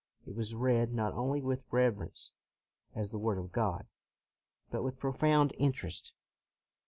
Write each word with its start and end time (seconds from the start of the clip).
It 0.25 0.33
was 0.33 0.55
read 0.55 0.95
not 0.95 1.13
only 1.13 1.41
with 1.43 1.63
reverence 1.69 2.31
as 2.95 3.11
the 3.11 3.19
Word 3.19 3.37
of 3.37 3.51
God, 3.51 3.91
but 4.71 4.81
with 4.81 4.97
profound 4.97 5.53
interest. 5.59 6.15